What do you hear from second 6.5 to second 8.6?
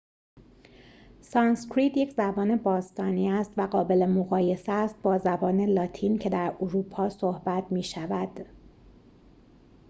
اروپا صحبت می شود